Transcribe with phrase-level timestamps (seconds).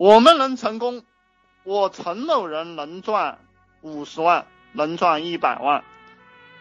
[0.00, 1.02] 我们能成功，
[1.62, 3.36] 我陈某人能赚
[3.82, 5.84] 五十万，能赚一百万，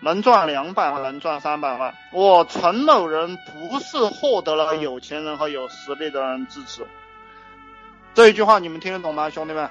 [0.01, 1.95] 能赚两百万，能赚三百万。
[2.11, 6.85] 我陈某人不是获得了有钱人和有实力的人支持。
[8.13, 9.69] 这一句话你们听得懂吗，兄弟们？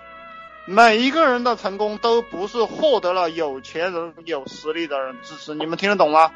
[0.64, 6.32] 每一个人的成功都不是获得了有钱人、有实力的人支持，你们听得懂吗？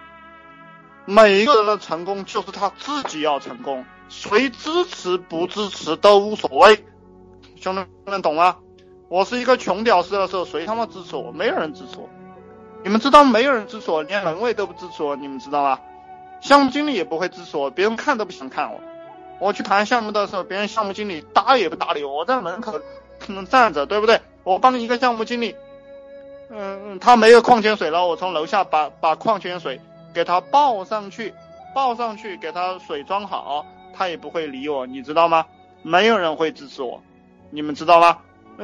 [1.07, 6.85] 每一个人的成功就是他自己要成功，谁支持不支持都无所谓，
[7.63, 8.57] 兄弟们懂吗？
[9.09, 11.31] 我是一个穷屌丝的时候，谁他妈支持我？
[11.31, 12.09] 没有人支持我。
[12.83, 15.79] 你们知道没有人支持我，连门卫都不支持我，你们知道吗？
[16.41, 18.81] 项目经理也不会支持我，别人看都不想看我。
[19.39, 22.81] 我去谈项目的时候，别人项目经理搭也不搭理我，我在门口。
[23.29, 24.21] 能站着，对不对？
[24.43, 25.55] 我帮一个项目经理，
[26.51, 29.81] 嗯，他没有矿泉水了，我从楼下把把矿泉水
[30.13, 31.33] 给他抱上去，
[31.73, 35.47] 抱上去给他水装好，他也不会理我，你知道吗？
[35.83, 37.01] 没有人会支持我，
[37.53, 38.19] 你们知道吗？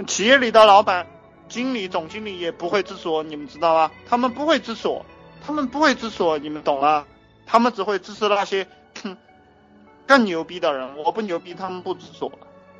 [0.06, 1.06] 企业里的老板、
[1.48, 3.90] 经理、总经理也不会支持我，你们知道吗？
[4.08, 5.04] 他们不会支持我，
[5.44, 7.06] 他们不会支持我，你们懂吗？
[7.46, 8.66] 他们只会支持那些
[10.06, 12.32] 更牛逼的人，我不牛逼，他们不支持我。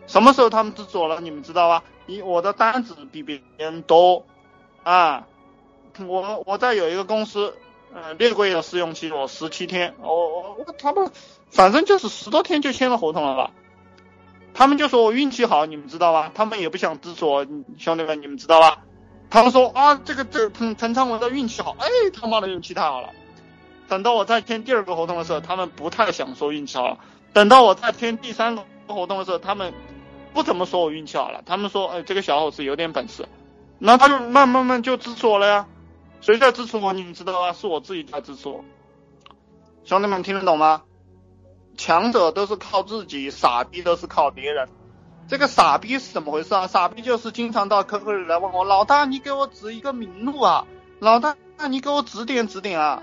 [0.07, 1.21] 什么时候他们支持我了？
[1.21, 1.83] 你们知道吗？
[2.07, 4.25] 你我的单子比别人多，
[4.83, 5.27] 啊，
[6.07, 7.55] 我我在有一个公司，
[7.93, 11.11] 呃，六个月的试用期，我十七天，我我我他们
[11.51, 13.51] 反正就是十多天就签了合同了吧？
[14.59, 16.33] 他们就说我运气好，你们知道吧？
[16.35, 18.79] 他们也不想支持我，兄弟们，你们知道吧？
[19.31, 23.11] 他们说啊，这个这陈陈昌文的运气好，哎，他妈的运气太好了。
[23.87, 26.99] 等到我再签第二个合同的时候，他们不太想说运气好了。
[27.33, 29.73] 等到我再签第三个合同的时候，他们。
[30.35, 33.27] 不怎么说我运气好了，他们说，哎，这个小伙子有点本事，
[33.79, 35.67] 那他就慢慢慢就支持我了呀。
[36.21, 36.93] 谁在支持我？
[36.93, 37.53] 你们知道吗？
[37.53, 38.65] 是我自己在支持我。
[39.85, 40.83] 兄弟们听得懂吗？
[41.79, 44.69] 强者都是靠自己，傻逼都是靠别人。
[45.29, 46.67] 这个傻逼是怎么回事啊？
[46.67, 50.67] 傻逼就是经常到 QQ 里来问我，老大你给我指一个明路啊，
[50.99, 53.03] 老大那你给我指点指点啊。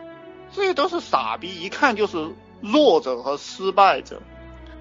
[0.51, 4.21] 这些都是傻逼，一看就是弱者和失败者。